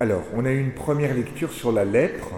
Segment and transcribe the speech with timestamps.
[0.00, 2.34] Alors, on a eu une première lecture sur la lèpre.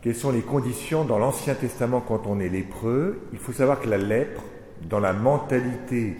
[0.00, 3.20] Quelles sont les conditions dans l'Ancien Testament quand on est lépreux?
[3.34, 4.42] Il faut savoir que la lèpre,
[4.88, 6.16] dans la mentalité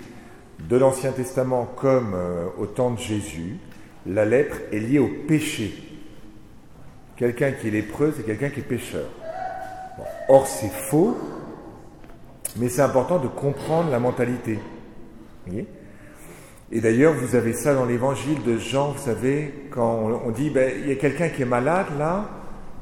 [0.69, 3.57] de l'Ancien Testament comme euh, au temps de Jésus,
[4.07, 5.73] la lèpre est liée au péché.
[7.17, 9.09] Quelqu'un qui est lépreux, c'est quelqu'un qui est pécheur.
[10.29, 11.17] or, c'est faux,
[12.59, 14.59] mais c'est important de comprendre la mentalité.
[16.73, 20.73] Et d'ailleurs, vous avez ça dans l'évangile de Jean, vous savez, quand on, dit, ben,
[20.81, 22.29] il y a quelqu'un qui est malade là,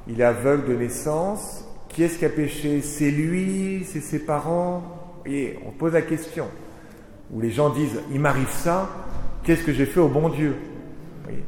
[0.07, 2.83] il est aveugle de naissance, qui est-ce qui a péché?
[2.83, 4.83] C'est lui C'est ses parents?
[5.25, 6.47] Et on pose la question.
[7.33, 8.91] Où les gens disent, il m'arrive ça,
[9.43, 10.55] qu'est-ce que j'ai fait au bon Dieu?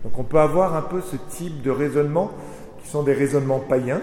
[0.03, 2.31] Donc on peut avoir un peu ce type de raisonnement,
[2.83, 4.01] qui sont des raisonnements païens,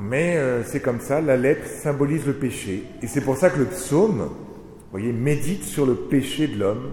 [0.00, 2.84] mais euh, c'est comme ça, la lettre symbolise le péché.
[3.02, 4.28] Et c'est pour ça que le psaume,
[5.00, 6.92] voyez, médite sur le péché de l'homme.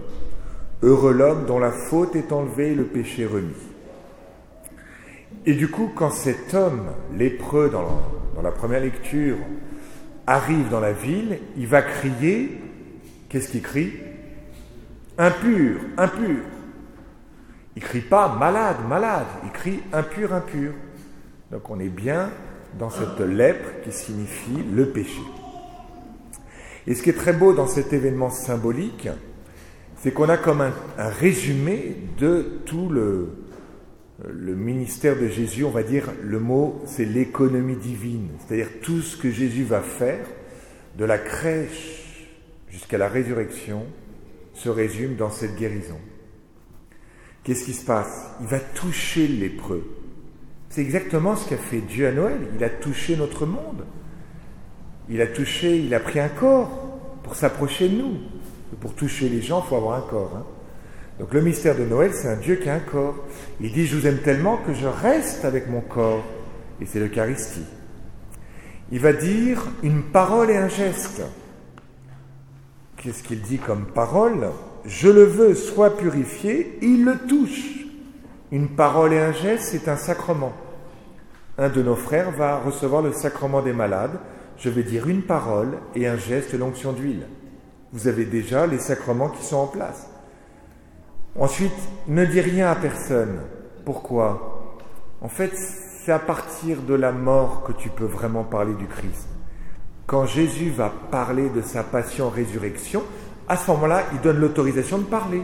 [0.82, 3.54] Heureux l'homme dont la faute est enlevée, le péché remis.
[5.46, 9.36] Et du coup, quand cet homme lépreux dans la, première lecture
[10.26, 12.60] arrive dans la ville, il va crier,
[13.28, 13.92] qu'est-ce qu'il crie?
[15.16, 16.42] Impur, impur.
[17.76, 20.72] Il crie pas malade, malade, il crie impur, impur.
[21.52, 22.30] Donc on est bien
[22.80, 25.22] dans cette lèpre qui signifie le péché.
[26.86, 29.08] Et ce qui est très beau dans cet événement symbolique,
[30.02, 33.28] c'est qu'on a comme un, résumé de tout le,
[34.28, 39.30] ministère de Jésus, on va dire, le mot, c'est l'économie divine, c'est-à-dire tout ce que
[39.30, 40.26] Jésus va faire,
[40.98, 42.28] de la crèche
[42.68, 43.86] jusqu'à la résurrection,
[44.54, 45.98] se résume dans cette guérison.
[47.44, 48.30] Qu'est-ce qui se passe?
[48.40, 49.84] Il va toucher le lépreux.
[50.68, 52.38] C'est exactement ce qu'a fait Dieu à Noël.
[52.56, 53.84] Il a touché notre monde.
[55.08, 56.70] Il a touché, il a pris un corps
[57.22, 58.14] pour s'approcher de nous.
[58.80, 60.32] Pour toucher les gens, il faut avoir un corps.
[60.36, 60.44] Hein.
[61.20, 63.14] Donc le mystère de Noël, c'est un Dieu qui a un corps.
[63.60, 66.24] Il dit, je vous aime tellement que je reste avec mon corps.
[66.80, 67.66] Et c'est l'Eucharistie.
[68.90, 71.22] Il va dire une parole et un geste.
[72.96, 74.50] Qu'est-ce qu'il dit comme parole?
[74.84, 76.78] Je le veux, soit purifié.
[76.82, 77.86] Il le touche.
[78.50, 80.52] Une parole et un geste, c'est un sacrement.
[81.58, 84.18] Un de nos frères va recevoir le sacrement des malades.
[84.58, 87.26] Je vais dire une parole et un geste, l'onction d'huile.
[87.92, 90.08] Vous avez déjà les sacrements qui sont en place.
[91.38, 91.72] Ensuite,
[92.08, 93.40] ne dis rien à personne.
[93.84, 94.76] Pourquoi?
[95.20, 99.28] En fait, c'est à partir de la mort que tu peux vraiment parler du Christ.
[100.06, 103.02] Quand Jésus va parler de sa passion-résurrection,
[103.48, 105.42] à ce moment-là, il donne l'autorisation de parler.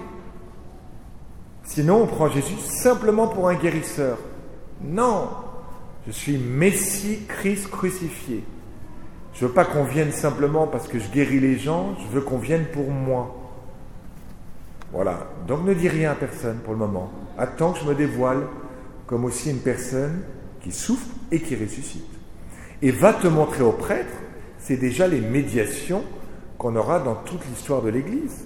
[1.64, 4.18] Sinon, on prend Jésus simplement pour un guérisseur.
[4.82, 5.28] Non,
[6.06, 8.44] je suis Messie, Christ crucifié.
[9.38, 12.38] Je veux pas qu'on vienne simplement parce que je guéris les gens, je veux qu'on
[12.38, 13.36] vienne pour moi.
[14.92, 15.28] Voilà.
[15.46, 17.12] Donc ne dis rien à personne pour le moment.
[17.36, 18.42] Attends que je me dévoile
[19.06, 20.22] comme aussi une personne
[20.60, 22.08] qui souffre et qui ressuscite.
[22.82, 24.12] Et va te montrer au prêtre,
[24.58, 26.02] c'est déjà les médiations
[26.58, 28.44] qu'on aura dans toute l'histoire de l'Église.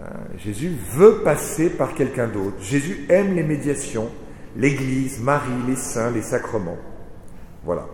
[0.00, 0.04] Euh,
[0.38, 2.56] Jésus veut passer par quelqu'un d'autre.
[2.60, 4.08] Jésus aime les médiations,
[4.56, 6.78] l'Église, Marie, les saints, les sacrements.
[7.62, 7.86] Voilà.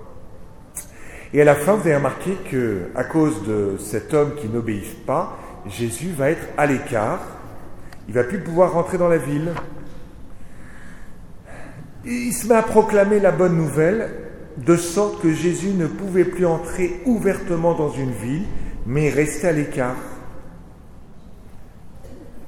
[1.34, 5.06] Et à la fin, vous avez remarqué que, à cause de cet homme qui n'obéit
[5.06, 7.20] pas, Jésus va être à l'écart.
[8.08, 9.52] Il va plus pouvoir rentrer dans la ville.
[12.04, 14.10] il se met à proclamer la bonne nouvelle,
[14.58, 18.44] de sorte que Jésus ne pouvait plus entrer ouvertement dans une ville,
[18.84, 19.96] mais rester à l'écart.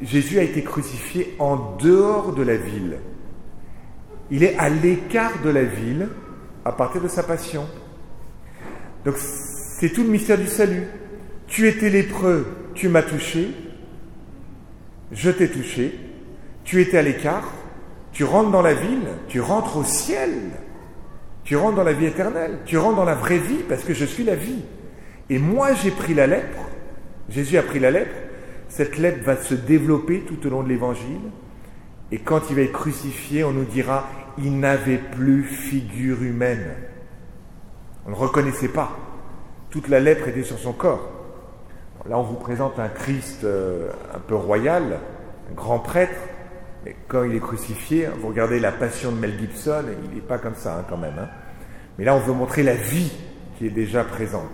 [0.02, 2.98] Jésus a été crucifié en dehors de la ville.
[4.30, 6.08] Il est à l'écart de la ville
[6.66, 7.66] à partir de sa passion.
[9.04, 10.84] Donc c'est tout le mystère du salut.
[11.46, 13.50] Tu étais lépreux, tu m'as touché,
[15.12, 15.98] je t'ai touché,
[16.64, 17.52] tu étais à l'écart,
[18.12, 20.30] tu rentres dans la ville, tu rentres au ciel,
[21.44, 24.04] tu rentres dans la vie éternelle, tu rentres dans la vraie vie parce que je
[24.04, 24.62] suis la vie.
[25.28, 26.68] Et moi j'ai pris la lèpre,
[27.28, 28.16] Jésus a pris la lèpre,
[28.68, 31.30] cette lettre va se développer tout au long de l'évangile.
[32.10, 34.08] Et quand il va être crucifié, on nous dira,
[34.38, 36.74] il n'avait plus figure humaine.
[38.06, 38.90] On ne reconnaissait pas.
[39.70, 41.10] Toute la lèpre était sur son corps.
[42.08, 45.00] Là, on vous présente un Christ euh, un peu royal,
[45.50, 46.20] un grand prêtre.
[46.84, 50.36] Mais quand il est crucifié, vous regardez la passion de Mel Gibson, il n'est pas
[50.36, 51.18] comme ça hein, quand même.
[51.18, 51.28] Hein.
[51.98, 53.10] Mais là, on veut montrer la vie
[53.56, 54.50] qui est déjà présente.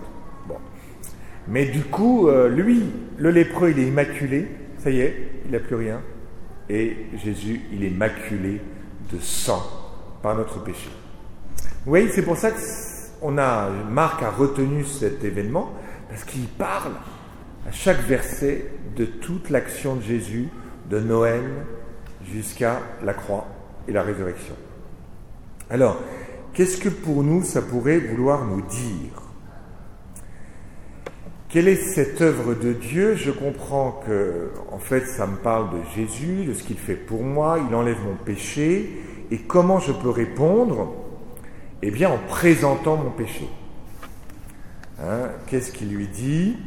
[1.47, 2.83] Mais du coup, euh, lui,
[3.17, 4.47] le lépreux, il est immaculé,
[4.77, 6.01] ça y est, il n'a plus rien.
[6.69, 8.61] Et Jésus, il est maculé
[9.11, 9.61] de sang
[10.21, 10.89] par notre péché.
[11.85, 12.59] Oui, c'est pour ça que
[13.21, 15.73] on a, Marc a retenu cet événement,
[16.09, 16.93] parce qu'il parle
[17.67, 20.49] à chaque verset de toute l'action de Jésus,
[20.89, 21.43] de Noël
[22.25, 23.47] jusqu'à la croix
[23.87, 24.55] et la résurrection.
[25.69, 25.97] Alors,
[26.53, 29.21] qu'est-ce que pour nous ça pourrait vouloir nous dire?
[31.49, 33.15] Quelle est cette œuvre de Dieu?
[33.15, 37.23] Je comprends que, en fait, ça me parle de Jésus, de ce qu'il fait pour
[37.23, 40.93] moi, il enlève mon péché, et comment je peux répondre?
[41.83, 43.47] Eh bien, en présentant mon péché.
[44.99, 46.57] Hein, qu'est-ce qu'il lui dit?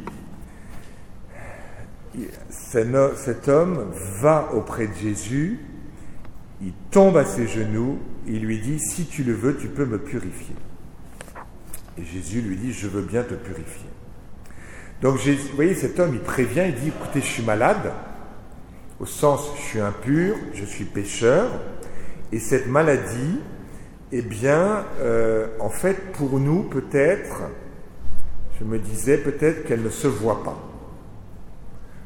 [2.49, 5.59] Cet homme va auprès de Jésus,
[6.61, 9.99] il tombe à ses genoux, il lui dit, si tu le veux, tu peux me
[9.99, 10.55] purifier.
[11.97, 13.89] Et Jésus lui dit, je veux bien te purifier.
[15.01, 17.93] Donc, vous voyez, cet homme, il prévient, il dit, écoutez, je suis malade,
[18.99, 21.49] au sens, je suis impur, je suis pécheur,
[22.31, 23.39] et cette maladie,
[24.11, 27.43] eh bien, euh, en fait, pour nous, peut-être,
[28.59, 30.57] je me disais peut-être qu'elle ne se voit pas.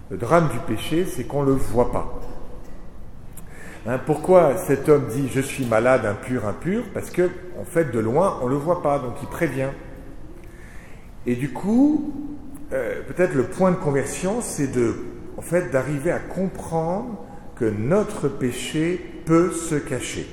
[0.10, 2.20] Le drame du péché, c'est qu'on ne le voit pas.
[3.86, 6.84] Hein, pourquoi cet homme dit je suis malade, impur, impur?
[6.94, 7.30] Parce que,
[7.60, 9.70] en fait, de loin, on ne le voit pas, donc il prévient.
[11.26, 12.14] Et du coup,
[12.72, 14.96] euh, peut-être le point de conversion, c'est de,
[15.38, 17.26] en fait, d'arriver à comprendre
[17.56, 20.28] que notre péché peut se cacher.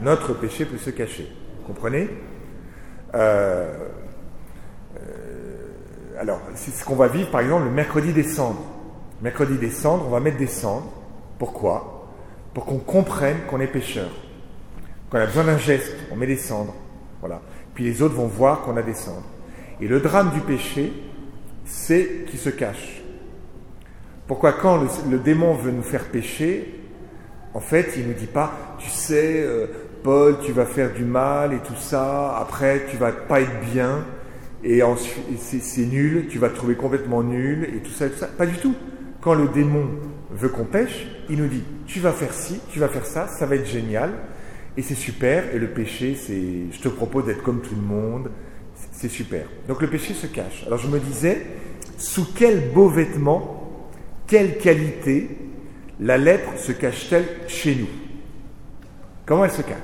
[0.00, 1.28] Notre péché peut se cacher.
[1.66, 2.10] Comprenez
[3.14, 3.72] euh,
[6.18, 8.62] alors, c'est ce qu'on va vivre par exemple le mercredi des cendres.
[9.20, 10.92] Mercredi des cendres, on va mettre des cendres.
[11.38, 12.08] Pourquoi?
[12.52, 14.10] Pour qu'on comprenne qu'on est pécheur.
[15.10, 16.74] Qu'on a besoin d'un geste, on met des cendres.
[17.20, 17.40] Voilà.
[17.74, 19.26] Puis les autres vont voir qu'on a des cendres.
[19.80, 20.92] Et le drame du péché,
[21.64, 23.02] c'est qu'il se cache.
[24.26, 24.80] Pourquoi quand
[25.10, 26.80] le, démon veut nous faire pécher,
[27.54, 29.66] en fait, il ne nous dit pas, tu sais, euh,
[30.02, 34.04] Paul, tu vas faire du mal et tout ça, après tu vas pas être bien
[34.64, 34.82] et
[35.38, 38.26] c'est nul, tu vas te trouver complètement nul, et tout ça, et tout ça.
[38.26, 38.74] Pas du tout.
[39.20, 39.88] Quand le démon
[40.30, 43.46] veut qu'on pêche, il nous dit, tu vas faire ci, tu vas faire ça, ça
[43.46, 44.10] va être génial,
[44.76, 48.30] et c'est super, et le péché, c'est, je te propose d'être comme tout le monde,
[48.92, 49.46] c'est super.
[49.68, 50.64] Donc le péché se cache.
[50.66, 51.46] Alors je me disais,
[51.98, 53.90] sous quel beau vêtement,
[54.26, 55.28] quelle qualité
[56.00, 57.88] la lèpre se cache-t-elle chez nous?
[59.26, 59.78] Comment elle se cache?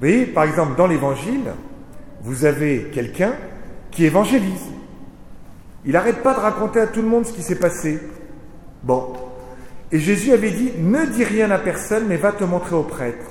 [0.00, 1.52] voyez, par exemple, dans l'évangile,
[2.22, 3.34] vous avez quelqu'un
[3.90, 4.70] qui évangélise.
[5.84, 8.00] Il n'arrête pas de raconter à tout le monde ce qui s'est passé.
[8.82, 9.12] Bon.
[9.92, 13.26] Et Jésus avait dit, ne dis rien à personne, mais va te montrer au prêtre.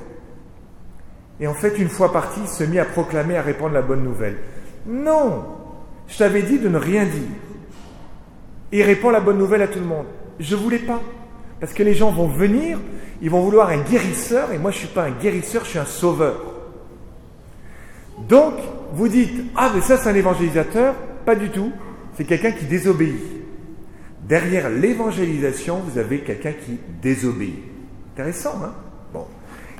[1.39, 4.03] Et en fait, une fois parti, il se mit à proclamer, à répandre la bonne
[4.03, 4.37] nouvelle.
[4.85, 5.45] Non,
[6.07, 7.21] je t'avais dit de ne rien dire.
[8.71, 10.05] Et il répand la bonne nouvelle à tout le monde.
[10.39, 11.01] Je ne voulais pas.
[11.63, 12.77] Parce que les gens vont venir,
[13.21, 15.79] ils vont vouloir un guérisseur, et moi je ne suis pas un guérisseur, je suis
[15.79, 16.43] un sauveur.
[18.27, 18.55] Donc,
[18.91, 20.93] vous dites, ah mais ça c'est un évangélisateur
[21.25, 21.71] Pas du tout,
[22.17, 23.15] c'est quelqu'un qui désobéit.
[24.27, 27.63] Derrière l'évangélisation, vous avez quelqu'un qui désobéit.
[28.11, 28.73] Intéressant, hein?
[29.13, 29.25] Bon.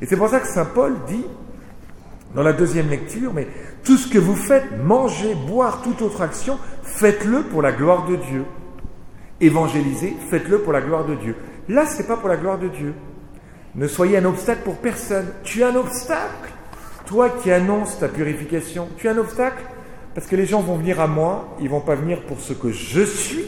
[0.01, 1.25] Et c'est pour ça que Saint Paul dit,
[2.33, 3.45] dans la deuxième lecture, mais
[3.83, 8.15] tout ce que vous faites, manger, boire, toute autre action, faites-le pour la gloire de
[8.15, 8.45] Dieu.
[9.41, 11.36] Évangélisez, faites-le pour la gloire de Dieu.
[11.69, 12.94] Là, ce n'est pas pour la gloire de Dieu.
[13.75, 15.27] Ne soyez un obstacle pour personne.
[15.44, 16.54] Tu es un obstacle
[17.06, 19.62] toi qui annonces ta purification, tu es un obstacle
[20.15, 22.69] parce que les gens vont venir à moi, ils vont pas venir pour ce que
[22.69, 23.45] je suis,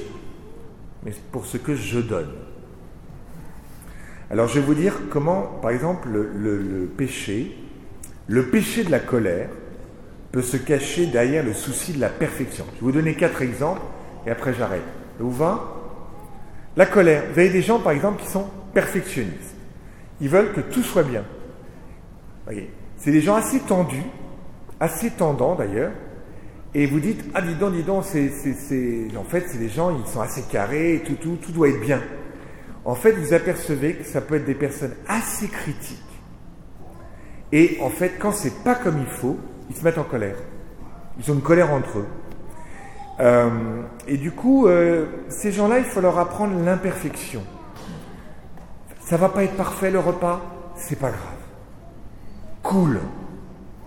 [1.04, 2.32] mais pour ce que je donne.
[4.32, 7.56] Alors je vais vous dire comment, par exemple, le, péché,
[8.28, 9.50] le péché de la colère,
[10.32, 12.66] peut se cacher derrière le souci de la perfection.
[12.74, 13.82] Je vais vous donner quatre exemples
[14.26, 14.84] et après j'arrête.
[15.20, 15.32] Vous
[16.78, 17.24] La colère.
[17.32, 19.56] Vous avez des gens, par exemple, qui sont perfectionnistes.
[20.22, 21.24] Ils veulent que tout soit bien.
[22.98, 24.04] C'est des gens assez tendus,
[24.80, 25.92] assez tendants d'ailleurs,
[26.74, 28.30] et vous dites, ah dis donc, dis donc, en fait,
[29.48, 32.02] c'est des gens, ils sont assez carrés, tout, tout, tout doit être bien.
[32.84, 36.02] En fait, vous apercevez que ça peut être des personnes assez critiques.
[37.52, 39.38] Et en fait, quand c'est pas comme il faut,
[39.70, 40.36] ils se mettent en colère.
[41.18, 42.08] Ils ont une colère entre eux.
[43.20, 43.50] Euh,
[44.08, 47.44] et du coup, euh, ces gens-là, il faut leur apprendre l'imperfection.
[49.00, 50.42] Ça va pas être parfait le repas,
[50.76, 51.36] c'est pas grave
[52.66, 53.00] cool.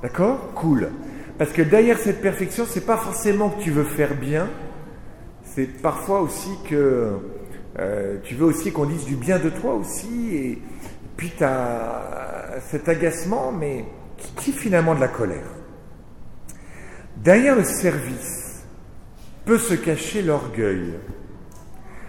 [0.02, 0.54] D'accord?
[0.54, 0.90] Cool.
[1.36, 4.48] Parce que derrière cette perfection, c'est pas forcément que tu veux faire bien,
[5.44, 7.18] c'est parfois aussi que
[7.78, 10.62] euh, tu veux aussi qu'on dise du bien de toi aussi, et
[11.16, 13.84] puis tu as cet agacement, mais
[14.36, 15.46] qui, finalement de la colère.
[17.16, 18.47] Derrière le service
[19.48, 20.92] peut se cacher l'orgueil.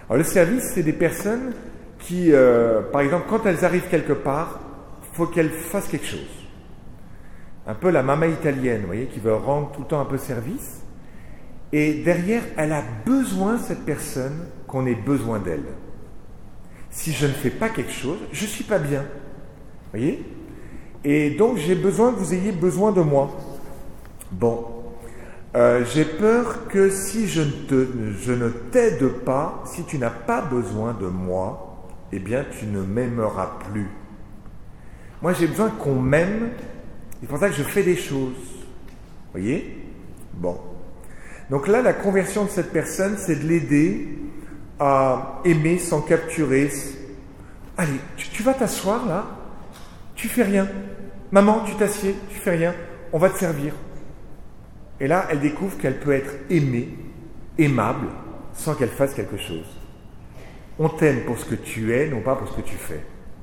[0.08, 1.54] Alors le service, c'est des personnes
[1.98, 4.60] qui, euh, par exemple, quand elles arrivent quelque part,
[5.14, 6.40] faut qu'elles fassent quelque chose
[7.66, 10.18] un peu la maman italienne, vous voyez, qui veut rendre tout le temps un peu
[10.18, 10.82] service.
[11.72, 15.64] Et derrière, elle a besoin, cette personne, qu'on ait besoin d'elle.
[16.90, 19.04] Si je ne fais pas quelque chose, je ne suis pas bien.
[19.92, 20.24] voyez?
[21.04, 23.30] Et donc j'ai besoin que vous ayez besoin de moi.
[24.32, 24.79] Bon,
[25.56, 27.86] euh, j'ai peur que si je ne, te,
[28.20, 32.82] je ne t'aide pas, si tu n'as pas besoin de moi, eh bien tu ne
[32.82, 33.88] m'aimeras plus.
[35.22, 36.50] Moi j'ai besoin qu'on m'aime,
[37.20, 38.34] c'est pour ça que je fais des choses.
[39.32, 39.76] Voyez?
[40.34, 40.58] Bon.
[41.50, 44.08] Donc là, la conversion de cette personne, c'est de l'aider
[44.78, 46.70] à aimer sans capturer.
[47.76, 49.26] Allez, tu, vas t'asseoir là,
[50.14, 50.68] tu fais rien.
[51.32, 52.74] Maman, tu t'assieds, tu fais rien,
[53.12, 53.74] on va te servir.
[55.00, 56.88] Et là, elle découvre qu'elle peut être aimée,
[57.58, 58.08] aimable,
[58.52, 59.66] sans qu'elle fasse quelque chose.
[60.78, 63.00] On t'aime pour ce que tu es, non pas pour ce que tu fais.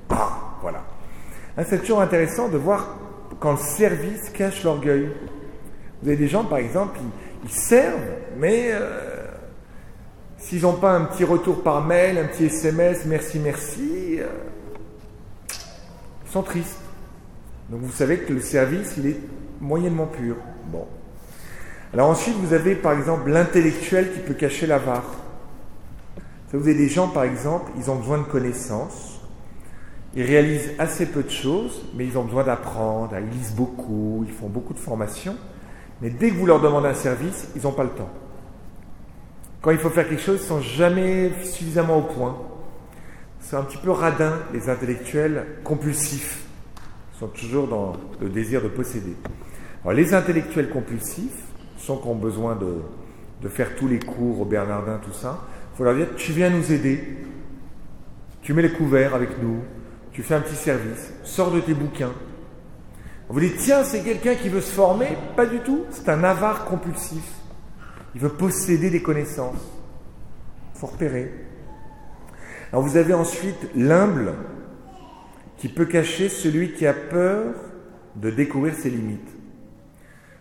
[0.09, 0.83] Ah, voilà.
[1.57, 2.97] Hein, c'est toujours intéressant de voir
[3.39, 5.09] quand le service cache l'orgueil.
[6.01, 6.99] Vous avez des gens, par exemple,
[7.43, 7.99] ils, servent,
[8.37, 9.25] mais euh,
[10.37, 14.27] s'ils n'ont pas un petit retour par mail, un petit SMS, merci, merci, euh,
[16.25, 16.79] ils sont tristes.
[17.69, 19.19] Donc vous savez que le service, il est
[19.59, 20.35] moyennement pur.
[20.67, 20.87] Bon.
[21.93, 25.05] Alors ensuite, vous avez par exemple l'intellectuel qui peut cacher l'avare.
[26.51, 29.21] Vous avez des gens, par exemple, ils ont besoin de connaissances,
[30.15, 34.33] ils réalisent assez peu de choses, mais ils ont besoin d'apprendre, ils lisent beaucoup, ils
[34.33, 35.35] font beaucoup de formations,
[36.01, 38.09] mais dès que vous leur demandez un service, ils n'ont pas le temps.
[39.61, 42.37] Quand il faut faire quelque chose, ils ne sont jamais suffisamment au point.
[43.39, 46.43] C'est un petit peu radin, les intellectuels compulsifs.
[47.13, 49.15] Ils sont toujours dans le désir de posséder.
[49.83, 51.46] Alors, les intellectuels compulsifs,
[51.77, 55.83] sont qui ont besoin de, faire tous les cours au Bernardin, tout ça, il faut
[55.83, 57.01] leur dire, tu viens nous aider,
[58.41, 59.61] tu mets les couverts avec nous,
[60.11, 62.13] tu fais un petit service, sors de tes bouquins,
[63.29, 65.83] vous dites, tiens, c'est quelqu'un qui veut se former Pas du tout.
[65.89, 67.23] C'est un avare compulsif.
[68.15, 69.59] Il veut posséder des connaissances.
[70.73, 71.31] Il faut repérer.
[72.71, 74.33] Alors vous avez ensuite l'humble
[75.57, 77.53] qui peut cacher celui qui a peur
[78.15, 79.29] de découvrir ses limites.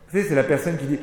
[0.07, 0.99] Vous savez, c'est la personne qui dit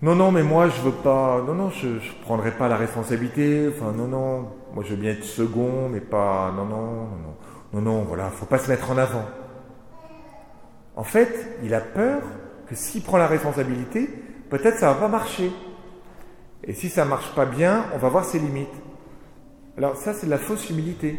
[0.00, 3.68] Non, non, mais moi je veux pas, non, non, je ne prendrai pas la responsabilité,
[3.68, 7.34] enfin, non, non, moi je veux bien être second, mais pas, non, non, non, non,
[7.72, 9.24] non, non, voilà, faut pas se mettre en avant.
[10.94, 12.22] En fait, il a peur
[12.68, 14.08] que s'il prend la responsabilité,
[14.50, 15.50] peut-être ça va pas marcher.
[16.62, 18.68] Et si ça marche pas bien, on va voir ses limites.
[19.76, 21.18] Alors ça, c'est de la fausse humilité.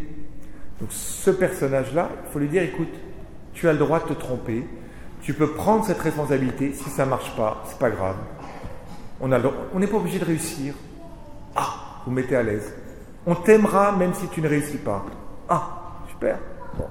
[0.79, 2.93] Donc ce personnage-là, il faut lui dire, écoute,
[3.53, 4.65] tu as le droit de te tromper,
[5.21, 8.15] tu peux prendre cette responsabilité, si ça marche pas, c'est pas grave.
[9.21, 10.73] On n'est pas obligé de réussir.
[11.55, 12.73] Ah, vous mettez à l'aise.
[13.25, 15.05] On t'aimera même si tu ne réussis pas.
[15.47, 16.39] Ah, super.
[16.77, 16.87] Bon.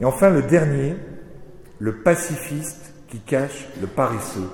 [0.00, 0.96] Et enfin, le dernier,
[1.78, 4.50] le pacifiste qui cache le paresseux.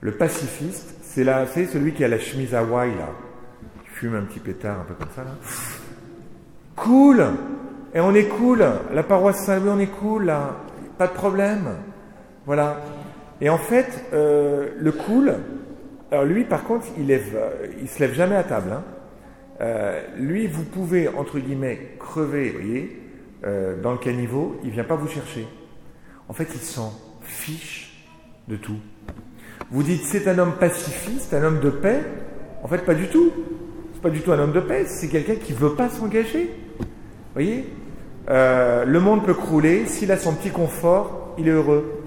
[0.00, 3.10] Le pacifiste, c'est là, celui qui a la chemise Hawaï là,
[3.84, 5.30] qui fume un petit pétard un peu comme ça là.
[6.74, 7.24] Cool
[7.94, 10.56] Et on est cool La paroisse Saint-Louis, on est cool là,
[10.98, 11.76] pas de problème.
[12.46, 12.78] Voilà.
[13.42, 15.34] Et en fait, euh, le cool,
[16.12, 17.18] alors lui par contre, il euh,
[17.88, 18.70] se lève jamais à table.
[18.72, 18.84] Hein.
[19.60, 22.98] Euh, lui, vous pouvez entre guillemets crever, vous voyez,
[23.82, 25.48] dans le caniveau, il vient pas vous chercher.
[26.28, 28.06] En fait, il s'en fiche
[28.46, 28.78] de tout.
[29.72, 32.02] Vous dites c'est un homme pacifiste, un homme de paix.
[32.62, 33.32] En fait, pas du tout.
[33.92, 34.84] C'est pas du tout un homme de paix.
[34.86, 36.50] C'est quelqu'un qui veut pas s'engager.
[36.78, 36.86] Vous
[37.34, 37.64] voyez?
[38.28, 39.86] Le monde peut crouler.
[39.86, 42.01] S'il a son petit confort, il est heureux.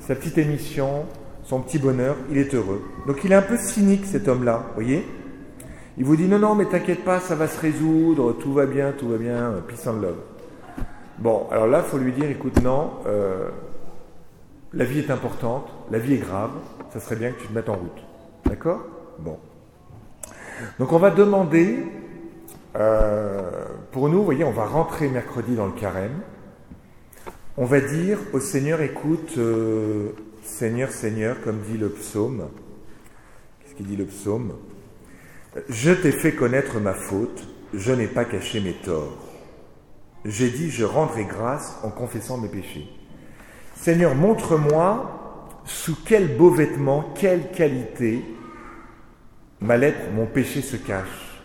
[0.00, 1.04] Sa petite émission,
[1.44, 2.82] son petit bonheur, il est heureux.
[3.06, 4.64] Donc il est un peu cynique cet homme-là.
[4.68, 5.06] Vous voyez
[5.98, 8.92] Il vous dit non, non, mais t'inquiète pas, ça va se résoudre, tout va bien,
[8.92, 10.16] tout va bien, peace and love.
[11.18, 12.92] Bon, alors là, il faut lui dire écoute, non.
[13.06, 13.50] Euh,
[14.72, 16.52] la vie est importante, la vie est grave,
[16.92, 18.02] ça serait bien que tu te mettes en route.
[18.46, 18.80] D'accord?
[19.18, 19.38] Bon.
[20.78, 21.84] Donc on va demander,
[22.76, 26.20] euh, pour nous, vous voyez, on va rentrer mercredi dans le carême.
[27.62, 30.12] On va dire au Seigneur, écoute, euh,
[30.42, 32.48] Seigneur, Seigneur, comme dit le psaume.
[33.60, 34.54] Qu'est-ce qu'il dit le psaume?
[35.68, 39.18] Je t'ai fait connaître ma faute, je n'ai pas caché mes torts.
[40.24, 42.88] J'ai dit, je rendrai grâce en confessant mes péchés.
[43.74, 48.24] Seigneur, montre-moi sous quel beau vêtement, quelle qualité
[49.60, 51.42] ma lettre, mon péché se cache.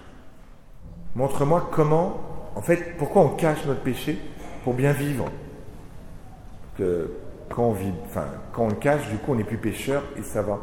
[1.14, 4.18] Montre-moi comment, en fait, pourquoi on cache notre péché
[4.64, 5.30] Pour bien vivre.
[6.78, 7.76] Quand
[8.58, 10.60] on le cache, du coup, on n'est plus pécheur et ça va.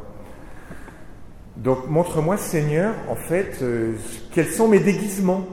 [1.56, 3.92] Donc, montre-moi, Seigneur, en fait, euh,
[4.32, 5.44] quels sont mes déguisements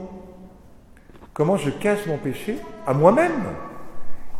[1.34, 3.44] Comment je cache mon péché à moi-même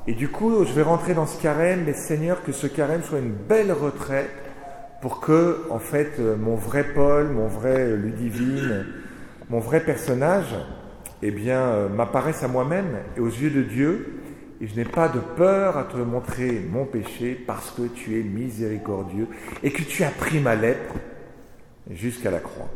[0.07, 3.19] et du coup, je vais rentrer dans ce carême, mais Seigneur, que ce carême soit
[3.19, 4.31] une belle retraite
[5.03, 8.87] pour que, en fait, euh, mon vrai Paul, mon vrai Ludivine,
[9.51, 10.55] mon vrai personnage
[11.23, 14.20] eh bien, euh, m'apparaissent à moi-même et aux yeux de Dieu,
[14.61, 18.23] et je n'ai pas de peur à te montrer mon péché parce que tu es
[18.23, 19.29] miséricordieux
[19.63, 20.95] et que tu as pris ma lèpre
[21.91, 22.69] jusqu'à la croix.